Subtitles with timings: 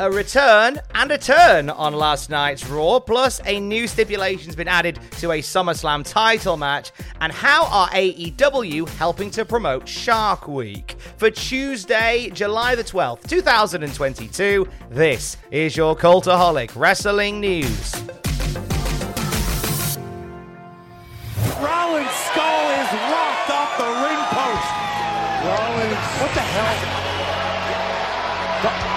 [0.00, 4.98] A return and a turn on last night's Raw, plus a new stipulation's been added
[5.18, 6.90] to a SummerSlam title match.
[7.20, 10.96] And how are AEW helping to promote Shark Week?
[11.18, 18.19] For Tuesday, July the 12th, 2022, this is your Cultaholic Wrestling News.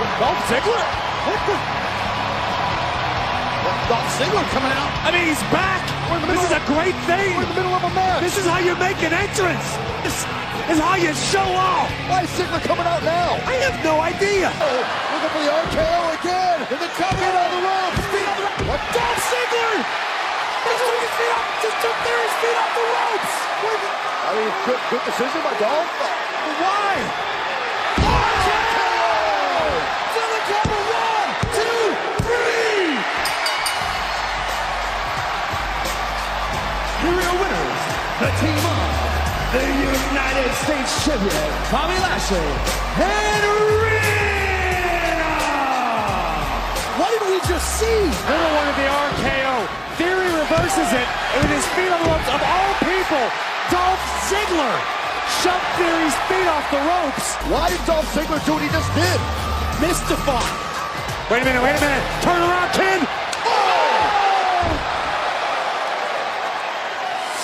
[0.00, 0.84] Dolph Ziggler?
[1.28, 1.56] What the?
[3.92, 4.88] Dolph Ziggler coming out.
[5.04, 5.84] I mean, he's back.
[6.24, 7.36] This is a great thing.
[7.36, 8.24] We're in the middle of a match.
[8.24, 9.76] This is how you make an entrance.
[10.00, 10.24] This
[10.72, 11.92] is how you show off.
[12.08, 13.36] Why is Ziggler coming out now?
[13.44, 14.48] I have no idea.
[14.48, 14.80] Oh,
[15.12, 16.58] looking for the RKO again.
[16.64, 17.36] And the the ropes.
[17.36, 18.00] On the ropes.
[18.72, 18.80] What?
[18.96, 19.76] Dolph Ziggler.
[20.64, 21.46] Just took his feet off.
[21.60, 23.34] Just took Theory's feet off the ropes.
[23.68, 25.92] I mean, good, good decision by Dolph.
[26.56, 27.29] Why?
[40.64, 42.36] States Champion, Bobby Lashley,
[43.00, 43.44] and
[43.80, 44.20] Rhea.
[47.00, 48.00] What did we just see?
[48.28, 49.56] Little one of the RKO.
[49.96, 53.24] Theory reverses it, and with his feet on the ropes, of all people,
[53.72, 54.76] Dolph Ziggler
[55.40, 57.40] shoved Theory's feet off the ropes.
[57.48, 59.18] Why did Dolph Ziggler do what he just did?
[59.80, 60.44] Mystified.
[61.32, 62.04] Wait a minute, wait a minute.
[62.20, 63.00] Turn around, kid.
[63.48, 64.04] Oh!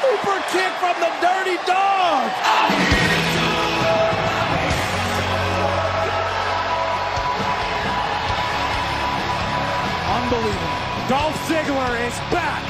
[0.00, 2.32] Super kick from the dirty dog.
[2.40, 3.01] Oh!
[10.22, 10.82] Unbelievable.
[11.08, 12.62] Dolph Ziggler is back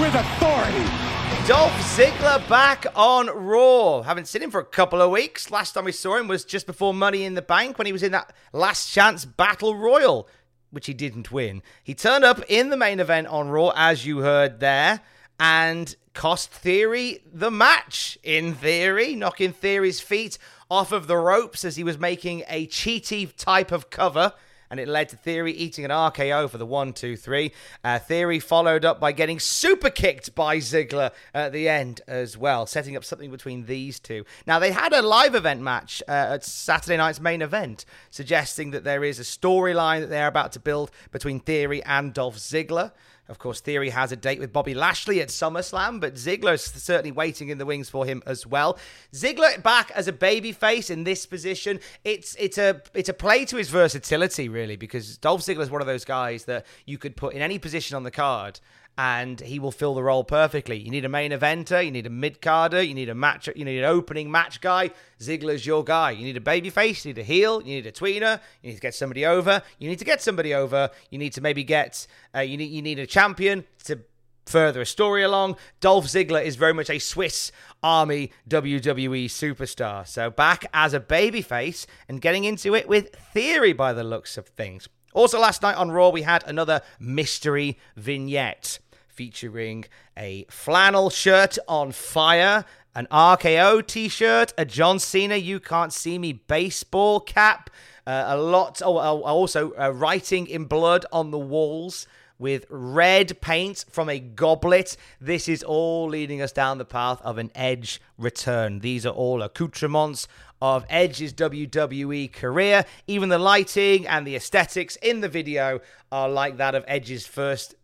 [0.00, 1.46] with authority.
[1.46, 4.02] Dolph Ziggler back on Raw.
[4.02, 5.52] Haven't seen him for a couple of weeks.
[5.52, 8.02] Last time we saw him was just before Money in the Bank when he was
[8.02, 10.28] in that last chance battle royal,
[10.72, 11.62] which he didn't win.
[11.84, 15.00] He turned up in the main event on Raw, as you heard there,
[15.38, 18.18] and cost Theory the match.
[18.24, 20.36] In theory, knocking Theory's feet
[20.68, 24.32] off of the ropes as he was making a cheaty type of cover
[24.70, 27.52] and it led to Theory eating an RKO for the one, two, three.
[27.82, 32.66] Uh, Theory followed up by getting super kicked by Ziggler at the end as well,
[32.66, 34.24] setting up something between these two.
[34.46, 38.84] Now, they had a live event match uh, at Saturday night's main event, suggesting that
[38.84, 42.92] there is a storyline that they're about to build between Theory and Dolph Ziggler.
[43.28, 47.50] Of course, Theory has a date with Bobby Lashley at SummerSlam, but Ziggler's certainly waiting
[47.50, 48.78] in the wings for him as well.
[49.12, 51.78] Ziggler back as a babyface in this position.
[52.04, 55.82] It's it's a it's a play to his versatility, really, because Dolph Ziggler is one
[55.82, 58.60] of those guys that you could put in any position on the card.
[58.98, 60.76] And he will fill the role perfectly.
[60.76, 63.64] You need a main eventer, you need a mid carder, you need a match, you
[63.64, 64.90] need an opening match guy.
[65.20, 66.10] Ziggler's your guy.
[66.10, 68.80] You need a babyface, you need a heel, you need a tweener, you need to
[68.80, 69.62] get somebody over.
[69.78, 70.90] You need to get somebody over.
[71.10, 74.00] You need to maybe get uh, you need you need a champion to
[74.48, 75.56] further a story along.
[75.80, 80.06] Dolph Ziggler is very much a Swiss Army WWE superstar.
[80.06, 84.48] So back as a babyface and getting into it with theory by the looks of
[84.48, 84.88] things.
[85.14, 88.78] Also, last night on Raw, we had another mystery vignette
[89.18, 89.84] featuring
[90.16, 92.64] a flannel shirt on fire,
[92.94, 97.68] an RKO t shirt, a John Cena You Can't See Me baseball cap,
[98.06, 102.06] uh, a lot, oh, uh, also uh, writing in blood on the walls
[102.38, 104.96] with red paint from a goblet.
[105.20, 108.78] This is all leading us down the path of an Edge return.
[108.78, 110.28] These are all accoutrements
[110.62, 112.84] of Edge's WWE career.
[113.08, 115.80] Even the lighting and the aesthetics in the video
[116.12, 117.74] are like that of Edge's first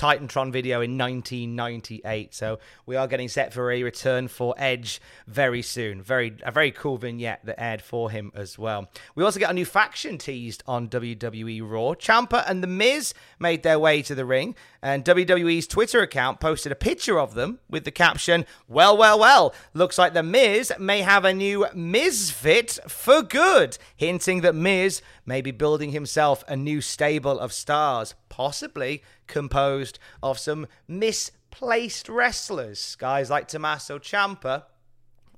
[0.00, 2.34] Titantron video in 1998.
[2.34, 6.00] So we are getting set for a return for Edge very soon.
[6.00, 8.88] Very a very cool vignette that aired for him as well.
[9.14, 11.92] We also get a new faction teased on WWE Raw.
[11.92, 16.72] Ciampa and The Miz made their way to the ring, and WWE's Twitter account posted
[16.72, 21.02] a picture of them with the caption, "Well, well, well, looks like The Miz may
[21.02, 26.80] have a new Misfit for good," hinting that Miz may be building himself a new
[26.80, 34.64] stable of stars, possibly composed of some misplaced wrestlers, guys like Tommaso Ciampa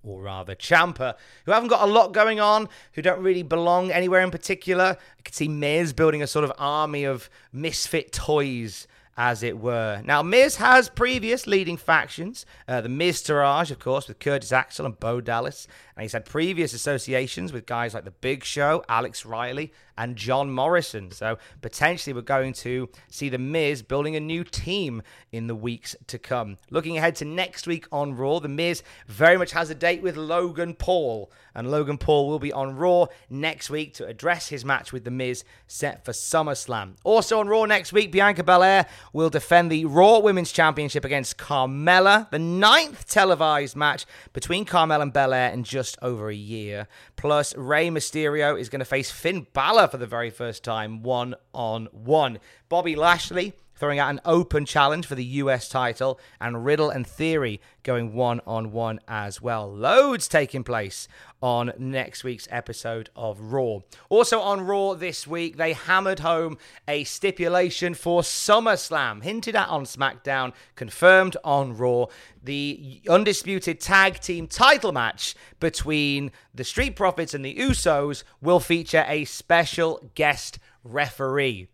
[0.05, 4.21] or rather Ciampa, who haven't got a lot going on, who don't really belong anywhere
[4.21, 4.97] in particular.
[5.19, 8.87] I could see Miz building a sort of army of misfit toys
[9.17, 10.01] as it were.
[10.05, 12.47] Now, Miz has previous leading factions.
[12.67, 15.69] Uh, the Miztourage, of course, with Curtis Axel and Bo Dallas.
[15.97, 20.51] And he's had previous associations with guys like The Big Show, Alex Riley, and John
[20.51, 21.11] Morrison.
[21.11, 25.95] So potentially we're going to see The Miz building a new team in the weeks
[26.07, 26.57] to come.
[26.71, 30.17] Looking ahead to next week on Raw, The Miz very much has a date with
[30.17, 31.31] Logan Paul.
[31.55, 35.11] And Logan Paul will be on Raw next week to address his match with The
[35.11, 36.95] Miz set for SummerSlam.
[37.05, 42.31] Also on Raw next week, Bianca Belair will defend the Raw Women's Championship against Carmella,
[42.31, 46.89] the ninth televised match between Carmella and Belair in just over a year.
[47.17, 51.35] Plus, Rey Mysterio is going to face Finn Balor for the very first time, one
[51.53, 52.39] on one.
[52.69, 57.61] Bobby Lashley throwing out an open challenge for the US title, and Riddle and Theory
[57.83, 59.71] going one on one as well.
[59.71, 61.09] Loads taking place
[61.43, 63.79] on next week's episode of Raw.
[64.09, 69.85] Also on Raw this week, they hammered home a stipulation for SummerSlam, hinted at on
[69.85, 72.07] SmackDown, confirmed on Raw.
[72.43, 79.05] The undisputed tag team title match between the Street Profits and the Usos will feature
[79.09, 81.69] a special guest referee.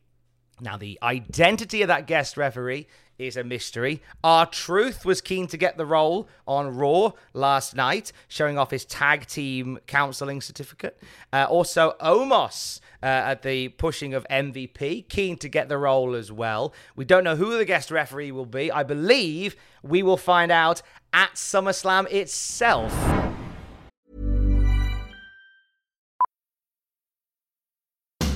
[0.61, 2.87] Now, the identity of that guest referee
[3.19, 4.01] is a mystery.
[4.23, 9.27] R-Truth was keen to get the role on Raw last night, showing off his tag
[9.27, 11.01] team counseling certificate.
[11.33, 12.81] Uh, also, Omos.
[13.01, 16.75] Uh, at the pushing of MVP, keen to get the role as well.
[16.97, 18.73] We don't know who the guest referee will be.
[18.73, 19.55] I believe
[19.85, 20.83] we will find out
[21.13, 22.93] at SummerSlam itself.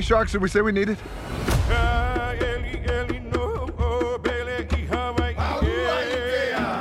[0.00, 0.96] many sharks did we say we needed?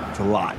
[0.10, 0.56] It's a lot.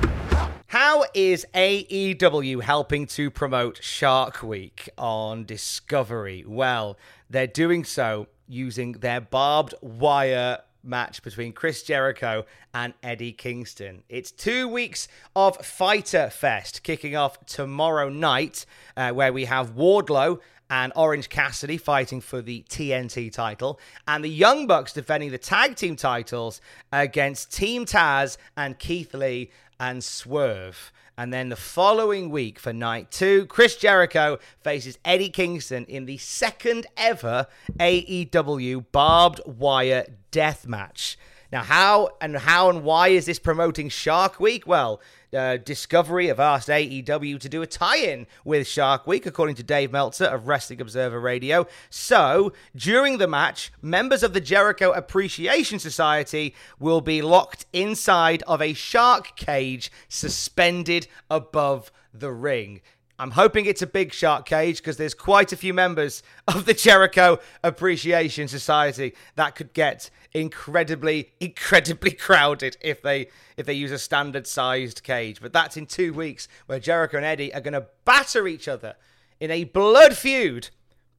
[0.67, 6.45] How is AEW helping to promote Shark Week on Discovery?
[6.47, 6.99] Well,
[7.31, 14.03] they're doing so using their barbed wire match between Chris Jericho and Eddie Kingston.
[14.07, 18.65] It's two weeks of Fighter Fest kicking off tomorrow night,
[18.95, 20.39] uh, where we have Wardlow
[20.71, 25.75] and Orange Cassidy fighting for the TNT title, and the Young Bucks defending the tag
[25.75, 26.61] team titles
[26.93, 30.93] against Team Taz and Keith Lee and Swerve.
[31.17, 36.17] And then the following week for night two, Chris Jericho faces Eddie Kingston in the
[36.17, 37.47] second ever
[37.77, 41.17] AEW barbed wire death match.
[41.51, 44.65] Now, how and how and why is this promoting Shark Week?
[44.65, 45.01] Well,
[45.33, 49.91] uh, Discovery have asked AEW to do a tie-in with Shark Week, according to Dave
[49.91, 51.67] Meltzer of Wrestling Observer Radio.
[51.89, 58.61] So, during the match, members of the Jericho Appreciation Society will be locked inside of
[58.61, 62.81] a shark cage suspended above the ring.
[63.21, 66.73] I'm hoping it's a big shark cage because there's quite a few members of the
[66.73, 73.99] Jericho Appreciation Society that could get incredibly, incredibly crowded if they if they use a
[73.99, 75.39] standard sized cage.
[75.39, 78.95] But that's in two weeks where Jericho and Eddie are going to batter each other
[79.39, 80.69] in a blood feud,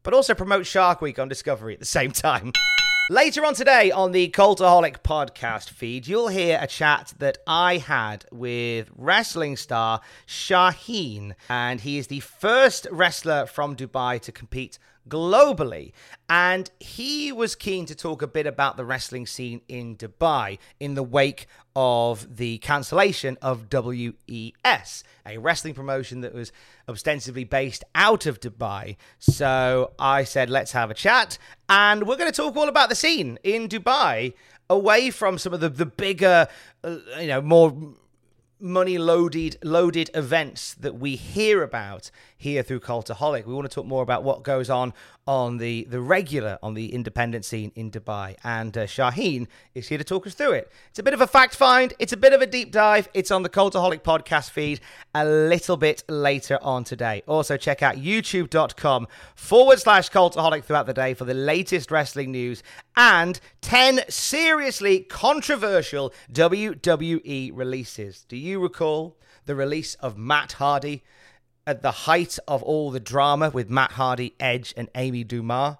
[0.02, 2.52] but also promote Shark Week on Discovery at the same time.
[3.10, 8.24] Later on today on the Cultaholic podcast feed, you'll hear a chat that I had
[8.30, 14.78] with wrestling star Shaheen, and he is the first wrestler from Dubai to compete
[15.08, 15.92] globally.
[16.28, 20.94] And he was keen to talk a bit about the wrestling scene in Dubai in
[20.94, 26.52] the wake of the cancellation of WES, a wrestling promotion that was
[26.88, 28.96] ostensibly based out of Dubai.
[29.18, 31.38] So I said, let's have a chat.
[31.68, 34.34] And we're going to talk all about the scene in Dubai
[34.68, 36.48] away from some of the, the bigger,
[36.84, 37.94] uh, you know, more
[38.62, 43.44] money loaded loaded events that we hear about here through Cultaholic.
[43.46, 44.94] We want to talk more about what goes on
[45.26, 49.98] on the the regular on the independent scene in Dubai, and uh, Shaheen is here
[49.98, 50.72] to talk us through it.
[50.90, 51.94] It's a bit of a fact find.
[51.98, 53.08] It's a bit of a deep dive.
[53.14, 54.80] It's on the Cultaholic podcast feed
[55.14, 57.22] a little bit later on today.
[57.26, 62.62] Also, check out YouTube.com forward slash Cultaholic throughout the day for the latest wrestling news
[62.96, 68.24] and ten seriously controversial WWE releases.
[68.28, 69.16] Do you recall
[69.46, 71.02] the release of Matt Hardy?
[71.66, 75.76] at the height of all the drama with Matt Hardy, Edge, and Amy Dumas?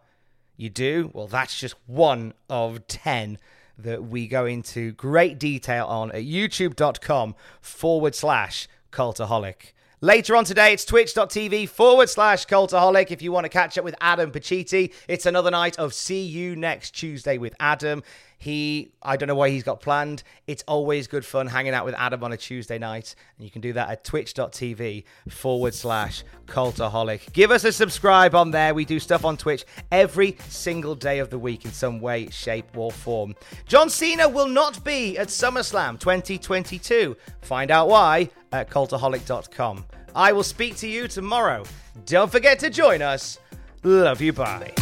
[0.57, 1.11] You do?
[1.12, 3.38] Well, that's just one of 10
[3.79, 9.73] that we go into great detail on at youtube.com forward slash cultaholic.
[10.00, 13.11] Later on today, it's twitch.tv forward slash cultaholic.
[13.11, 16.57] If you want to catch up with Adam Pacitti, it's another night of See You
[16.57, 18.02] Next Tuesday with Adam.
[18.43, 20.25] He, I don't know why he's got planned.
[20.49, 23.15] It's always good fun hanging out with Adam on a Tuesday night.
[23.37, 27.33] And you can do that at twitch.tv forward slash cultaholic.
[27.33, 28.75] Give us a subscribe on there.
[28.75, 32.77] We do stuff on Twitch every single day of the week in some way, shape,
[32.77, 33.37] or form.
[33.69, 37.17] John Cena will not be at SummerSlam 2022.
[37.43, 39.85] Find out why at cultaholic.com.
[40.17, 41.63] I will speak to you tomorrow.
[42.07, 43.39] Don't forget to join us.
[43.85, 44.33] Love you.
[44.33, 44.82] Bye.